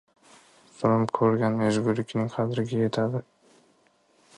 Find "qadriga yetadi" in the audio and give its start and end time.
2.39-3.27